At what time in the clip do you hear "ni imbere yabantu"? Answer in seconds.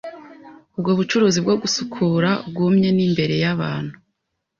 2.95-3.93